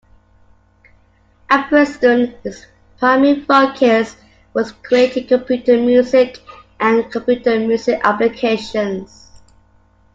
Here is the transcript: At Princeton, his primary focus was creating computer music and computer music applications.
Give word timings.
At 1.51 1.67
Princeton, 1.69 2.33
his 2.41 2.65
primary 2.97 3.41
focus 3.41 4.15
was 4.55 4.71
creating 4.71 5.27
computer 5.27 5.77
music 5.79 6.39
and 6.79 7.11
computer 7.11 7.59
music 7.59 8.01
applications. 8.03 9.29